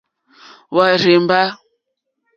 [0.73, 1.41] Hwá rzèmbá.